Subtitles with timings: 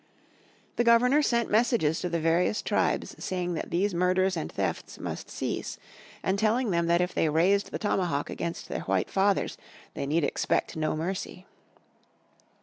[0.77, 5.29] The Governor sent messages to the various tribes saying that these murders and thefts must
[5.29, 5.77] cease,
[6.23, 9.59] and telling them that if they raised the tomahawk against their white fathers
[9.93, 11.45] they need expect no mercy.